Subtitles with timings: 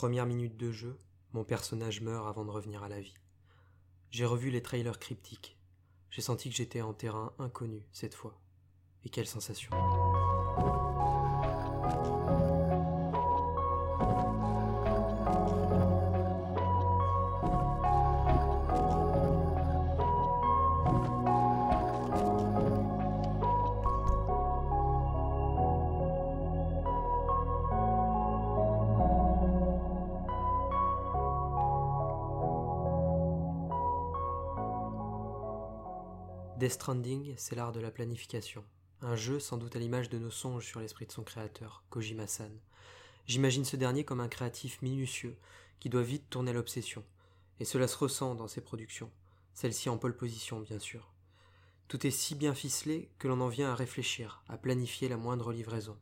[0.00, 0.96] Première minute de jeu,
[1.34, 3.12] mon personnage meurt avant de revenir à la vie.
[4.10, 5.58] J'ai revu les trailers cryptiques.
[6.08, 8.40] J'ai senti que j'étais en terrain inconnu cette fois.
[9.04, 9.70] Et quelle sensation.
[36.60, 38.62] Death Stranding, c'est l'art de la planification.
[39.00, 42.52] Un jeu sans doute à l'image de nos songes sur l'esprit de son créateur, Kojima-san.
[43.26, 45.38] J'imagine ce dernier comme un créatif minutieux,
[45.78, 47.02] qui doit vite tourner l'obsession.
[47.60, 49.10] Et cela se ressent dans ses productions,
[49.54, 51.10] celle-ci en pole position bien sûr.
[51.88, 55.54] Tout est si bien ficelé que l'on en vient à réfléchir, à planifier la moindre
[55.54, 55.96] livraison.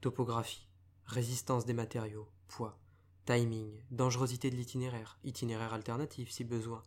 [0.00, 0.66] Topographie,
[1.06, 2.80] résistance des matériaux, poids,
[3.26, 6.82] timing, dangerosité de l'itinéraire, itinéraire alternatif si besoin,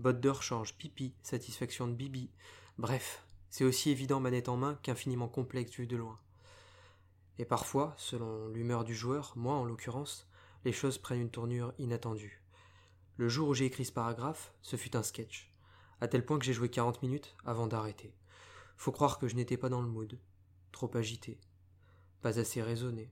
[0.00, 2.30] botte de rechange, pipi, satisfaction de bibi.
[2.78, 6.18] Bref, c'est aussi évident manette en main qu'infiniment complexe vu de loin.
[7.38, 10.28] Et parfois, selon l'humeur du joueur, moi en l'occurrence,
[10.64, 12.42] les choses prennent une tournure inattendue.
[13.16, 15.52] Le jour où j'ai écrit ce paragraphe, ce fut un sketch,
[16.00, 18.14] à tel point que j'ai joué 40 minutes avant d'arrêter.
[18.76, 20.18] Faut croire que je n'étais pas dans le mood,
[20.72, 21.40] trop agité,
[22.22, 23.10] pas assez raisonné.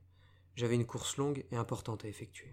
[0.55, 2.53] J'avais une course longue et importante à effectuer.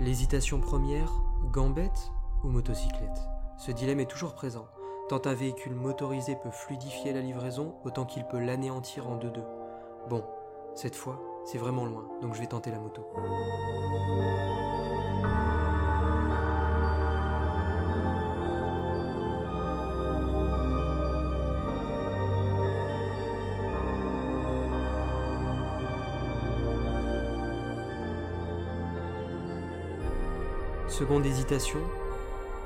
[0.00, 1.10] L'hésitation première,
[1.50, 2.12] gambette
[2.44, 3.28] ou motocyclette?
[3.56, 4.66] Ce dilemme est toujours présent.
[5.08, 9.44] Tant un véhicule motorisé peut fluidifier la livraison, autant qu'il peut l'anéantir en deux-deux.
[10.08, 10.24] Bon,
[10.76, 13.02] cette fois, c'est vraiment loin, donc je vais tenter la moto.
[30.98, 31.78] Seconde hésitation,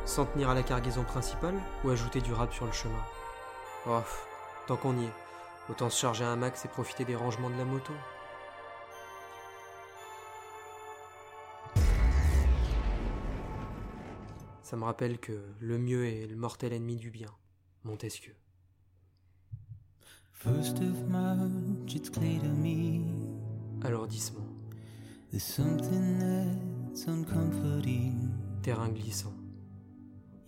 [0.06, 3.04] s'en tenir à la cargaison principale ou ajouter du rap sur le chemin
[3.87, 4.00] Oh,
[4.66, 5.12] tant qu'on y est,
[5.69, 7.92] autant se charger un max et profiter des rangements de la moto.
[14.62, 17.28] Ça me rappelle que le mieux est le mortel ennemi du bien,
[17.84, 18.34] Montesquieu.
[20.32, 23.04] First of March, it's clear to me
[23.84, 24.48] Alourdissement,
[25.31, 26.72] there's something that's uncomforting.
[28.62, 29.32] Terrain glissant,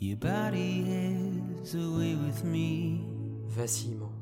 [0.00, 3.02] Your body has a way with me,
[3.48, 4.12] vacillement,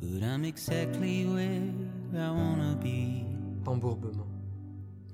[0.00, 1.72] but I'm exactly where
[2.20, 3.24] I wanna be.
[3.66, 4.26] embourbement,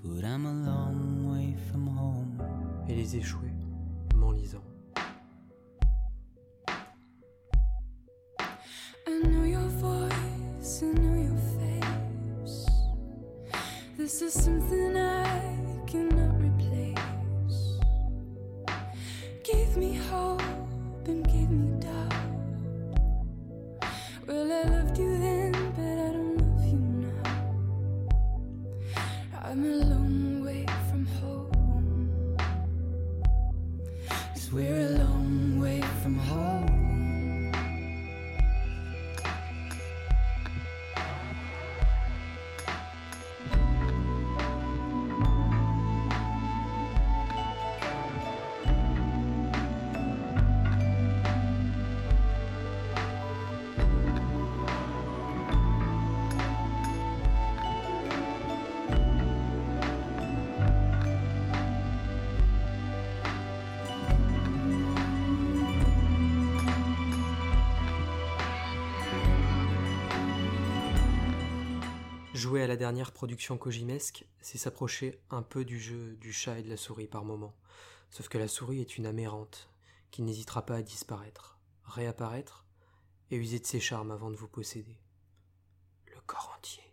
[0.03, 2.41] But I'm a long way from home.
[2.89, 3.53] et les échoués,
[4.15, 4.63] m'enlisant.
[9.07, 12.67] I know your voice, I know your face.
[13.99, 14.76] This is something
[29.49, 32.37] I'm a long way from home.
[34.35, 36.46] Cause we're a long way from home.
[72.37, 76.63] Jouer à la dernière production Kojimesque, c'est s'approcher un peu du jeu du chat et
[76.63, 77.57] de la souris par moment.
[78.11, 79.71] Sauf que la souris est une amérante,
[80.11, 82.67] qui n'hésitera pas à disparaître, réapparaître,
[83.31, 84.99] et user de ses charmes avant de vous posséder.
[86.15, 86.86] Le corps entier.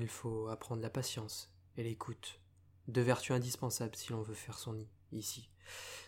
[0.00, 2.40] Il faut apprendre la patience et l'écoute,
[2.88, 4.88] deux vertus indispensables si l'on veut faire son nid.
[5.12, 5.50] ici.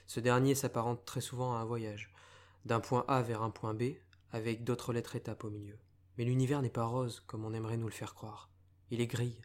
[0.06, 2.12] Ce dernier s'apparente très souvent à un voyage,
[2.64, 3.94] d'un point A vers un point B,
[4.30, 5.78] avec d'autres lettres étapes au milieu.
[6.16, 8.50] Mais l'univers n'est pas rose comme on aimerait nous le faire croire.
[8.90, 9.40] Il est gris,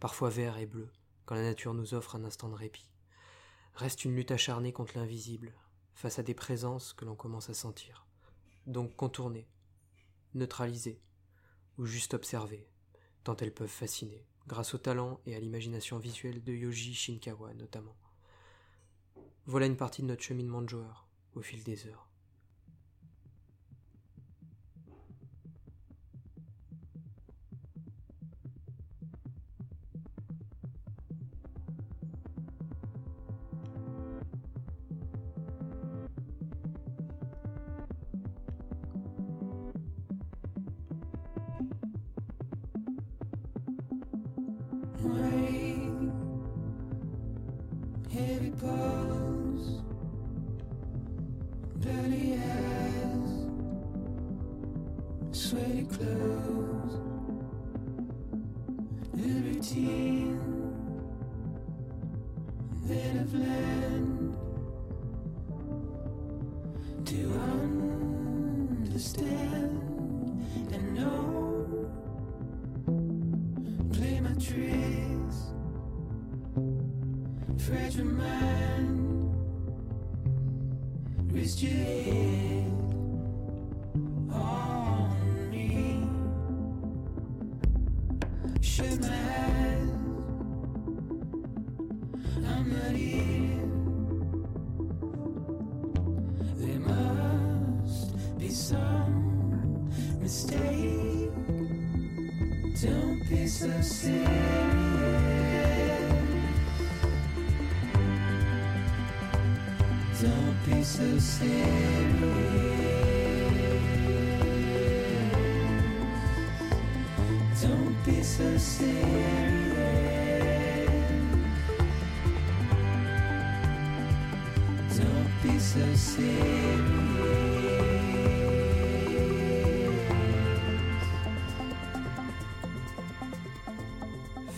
[0.00, 0.90] parfois vert et bleu,
[1.26, 2.90] quand la nature nous offre un instant de répit.
[3.74, 5.54] Reste une lutte acharnée contre l'invisible,
[5.94, 8.06] face à des présences que l'on commence à sentir.
[8.66, 9.48] Donc contourner,
[10.34, 11.00] neutraliser,
[11.78, 12.68] ou juste observer,
[13.24, 17.96] tant elles peuvent fasciner, grâce au talent et à l'imagination visuelle de Yoji Shinkawa notamment.
[19.46, 22.08] Voilà une partie de notre cheminement de joueur, au fil des heures.
[51.84, 53.30] dirty hands,
[55.36, 56.94] sweaty clothes,
[59.12, 60.03] liberty.
[81.34, 82.70] Rest your head
[84.30, 86.06] on me.
[89.00, 89.23] My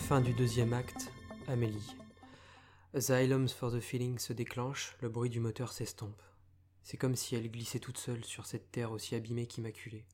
[0.07, 1.11] Fin du deuxième acte,
[1.47, 1.95] Amélie.
[2.93, 6.21] For the Feeling se déclenche, le bruit du moteur s'estompe.
[6.83, 10.05] C'est comme si elle glissait toute seule sur cette terre aussi abîmée qu'immaculée.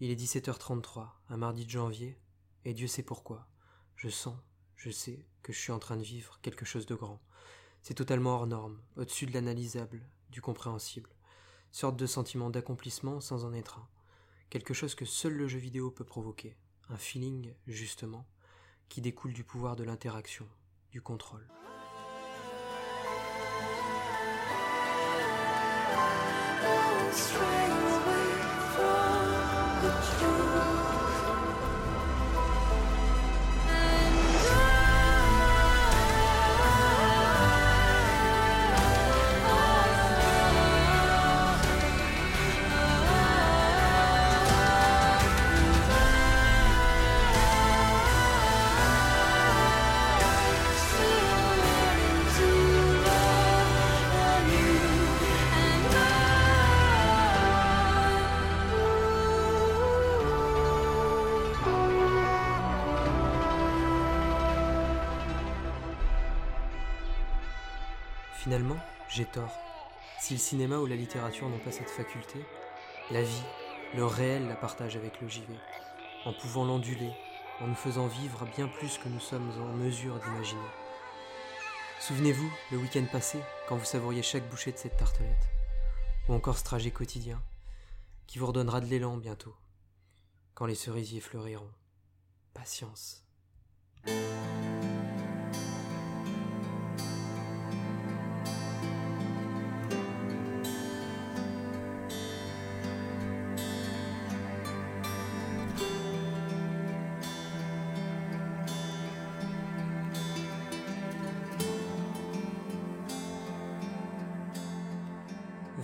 [0.00, 2.18] Il est 17h33, un mardi de janvier,
[2.64, 3.46] et Dieu sait pourquoi.
[3.94, 4.36] Je sens,
[4.74, 7.20] je sais que je suis en train de vivre quelque chose de grand.
[7.82, 11.10] C'est totalement hors norme, au-dessus de l'analysable, du compréhensible.
[11.72, 13.88] Sorte de sentiment d'accomplissement sans en être un.
[14.48, 16.56] Quelque chose que seul le jeu vidéo peut provoquer.
[16.88, 18.26] Un feeling, justement,
[18.88, 20.48] qui découle du pouvoir de l'interaction,
[20.90, 21.46] du contrôle.
[27.14, 27.81] strength.
[68.52, 68.76] Finalement,
[69.08, 69.58] j'ai tort.
[70.20, 72.38] Si le cinéma ou la littérature n'ont pas cette faculté,
[73.10, 73.42] la vie,
[73.94, 75.54] le réel la partage avec le JV,
[76.26, 77.14] en pouvant l'onduler,
[77.62, 80.60] en nous faisant vivre bien plus que nous sommes en mesure d'imaginer.
[81.98, 83.38] Souvenez-vous, le week-end passé,
[83.70, 85.48] quand vous savouriez chaque bouchée de cette tartelette,
[86.28, 87.40] ou encore ce trajet quotidien,
[88.26, 89.56] qui vous redonnera de l'élan bientôt,
[90.52, 91.72] quand les cerisiers fleuriront.
[92.52, 93.24] Patience.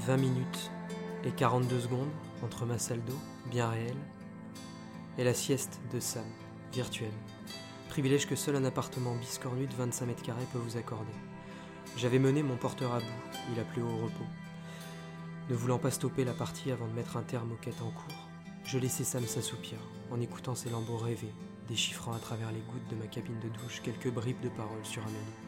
[0.09, 0.71] 20 minutes
[1.25, 2.09] et 42 secondes
[2.43, 3.19] entre ma salle d'eau,
[3.51, 3.99] bien réelle,
[5.19, 6.25] et la sieste de Sam,
[6.73, 7.13] virtuelle.
[7.91, 11.13] Privilège que seul un appartement biscornu de 25 mètres carrés peut vous accorder.
[11.99, 14.25] J'avais mené mon porteur à bout, il a plu au repos.
[15.51, 18.29] Ne voulant pas stopper la partie avant de mettre un terme aux quêtes en cours,
[18.65, 19.77] je laissais Sam s'assoupir,
[20.11, 21.35] en écoutant ses lambeaux rêver,
[21.69, 25.03] déchiffrant à travers les gouttes de ma cabine de douche quelques bribes de paroles sur
[25.03, 25.48] Amélie.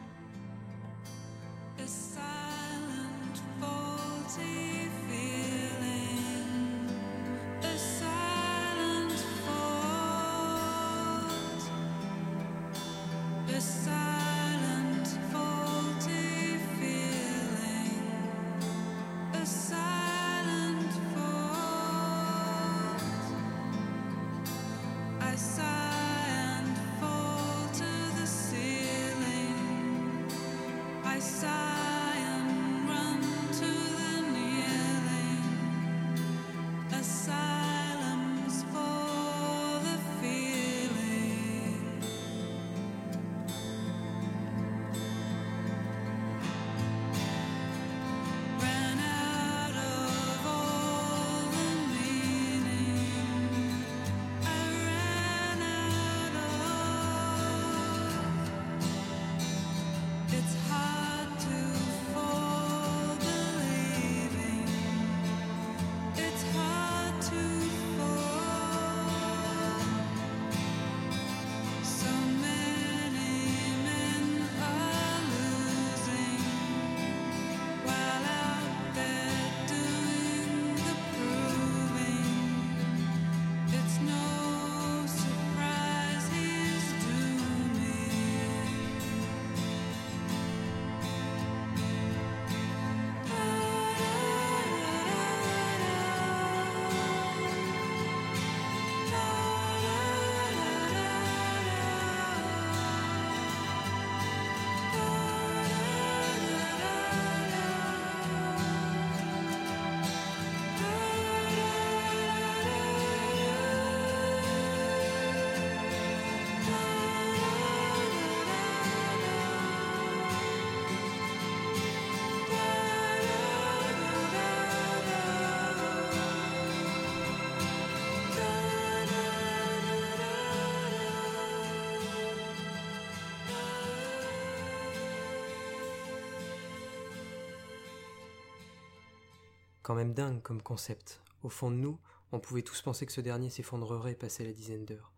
[139.91, 141.21] quand même dingue comme concept.
[141.43, 141.99] Au fond de nous,
[142.31, 145.11] on pouvait tous penser que ce dernier s'effondrerait passé la dizaine d'heures.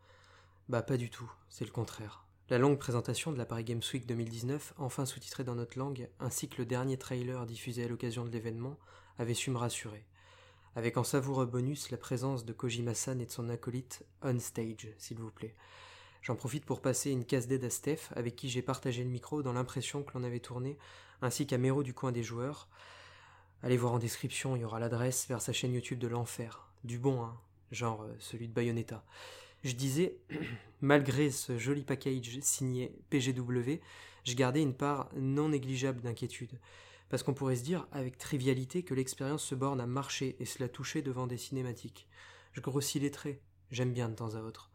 [0.67, 2.25] Bah pas du tout, c'est le contraire.
[2.49, 6.49] La longue présentation de la Paris Games Week 2019, enfin sous-titrée dans notre langue, ainsi
[6.49, 8.79] que le dernier trailer diffusé à l'occasion de l'événement,
[9.19, 10.07] avait su me rassurer.
[10.75, 15.19] Avec en savoureux bonus la présence de Kojima-san et de son acolyte on stage, s'il
[15.19, 15.53] vous plaît.
[16.23, 19.43] J'en profite pour passer une casse d'aide à Steph, avec qui j'ai partagé le micro
[19.43, 20.79] dans l'impression que l'on avait tourné,
[21.21, 22.69] ainsi qu'à Mero du coin des joueurs.
[23.63, 26.67] Allez voir en description, il y aura l'adresse vers sa chaîne YouTube de l'enfer.
[26.83, 27.39] Du bon, hein,
[27.71, 29.05] genre euh, celui de Bayonetta.
[29.63, 30.17] Je disais,
[30.81, 33.79] malgré ce joli package signé PGW,
[34.25, 36.59] je gardais une part non négligeable d'inquiétude.
[37.07, 40.61] Parce qu'on pourrait se dire, avec trivialité, que l'expérience se borne à marcher et se
[40.61, 42.09] la toucher devant des cinématiques.
[42.51, 43.39] Je grossis les traits,
[43.71, 44.71] j'aime bien de temps à autre.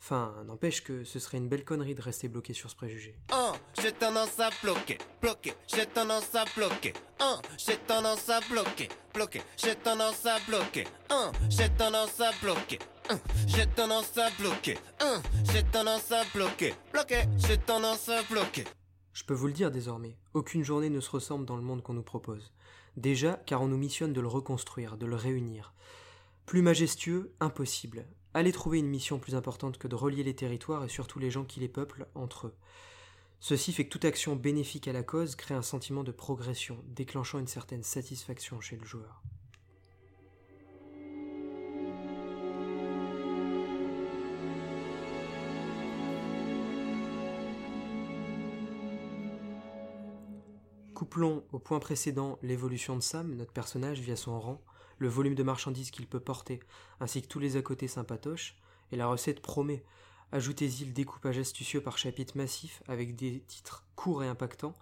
[0.00, 3.18] Enfin, n'empêche que ce serait une belle connerie de rester bloqué sur ce préjugé.
[3.32, 6.92] Oh, j'ai tendance à bloquer, bloquer, j'ai tendance à bloquer.
[7.20, 10.84] Oh, j'ai tendance à bloquer, bloquer, j'ai tendance à bloquer.
[11.12, 12.78] Oh, j'ai tendance à bloquer.
[13.10, 18.64] Hum, J'ai tendance à bloquer, Hum, j'ai tendance à bloquer, bloquer, j'ai tendance à bloquer.
[19.14, 21.94] Je peux vous le dire désormais, aucune journée ne se ressemble dans le monde qu'on
[21.94, 22.52] nous propose.
[22.98, 25.72] Déjà, car on nous missionne de le reconstruire, de le réunir.
[26.44, 28.04] Plus majestueux, impossible.
[28.34, 31.44] Allez trouver une mission plus importante que de relier les territoires et surtout les gens
[31.44, 32.54] qui les peuplent entre eux.
[33.40, 37.38] Ceci fait que toute action bénéfique à la cause crée un sentiment de progression, déclenchant
[37.38, 39.22] une certaine satisfaction chez le joueur.
[50.94, 54.60] Couplons au point précédent l'évolution de Sam, notre personnage via son rang,
[54.98, 56.58] le volume de marchandises qu'il peut porter,
[56.98, 58.56] ainsi que tous les à côté sympatoches,
[58.90, 59.84] et la recette promet.
[60.30, 64.76] Ajoutez-y le découpage astucieux par chapitre massif avec des titres courts et impactants,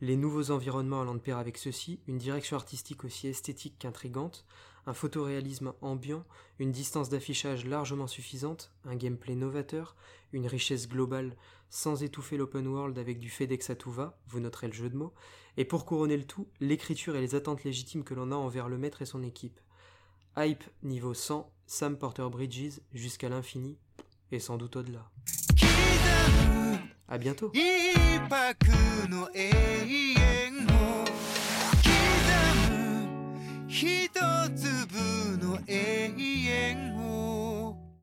[0.00, 4.46] les nouveaux environnements allant de pair avec ceux-ci, une direction artistique aussi esthétique qu'intrigante,
[4.86, 6.24] un photoréalisme ambiant,
[6.58, 9.96] une distance d'affichage largement suffisante, un gameplay novateur,
[10.32, 11.36] une richesse globale
[11.68, 14.96] sans étouffer l'open world avec du FedEx à tout va, vous noterez le jeu de
[14.96, 15.12] mots,
[15.58, 18.78] et pour couronner le tout, l'écriture et les attentes légitimes que l'on a envers le
[18.78, 19.60] maître et son équipe.
[20.38, 23.76] Hype niveau 100, Sam Porter Bridges jusqu'à l'infini,
[24.32, 25.10] et sans doute au-delà.
[27.08, 27.52] À bientôt